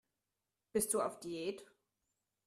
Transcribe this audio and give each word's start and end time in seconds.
Bist 0.73 0.95
du 0.95 0.99
auf 1.03 1.19
Diät? 1.19 1.63